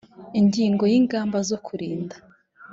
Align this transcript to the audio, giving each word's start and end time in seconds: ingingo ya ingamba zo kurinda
ingingo 0.39 0.83
ya 0.91 0.95
ingamba 1.01 1.37
zo 1.49 1.57
kurinda 1.65 2.15